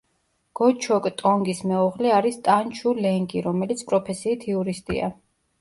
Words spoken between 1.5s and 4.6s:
მეუღლე არის ტან ჩუ ლენგი, რომელიც პროფესიით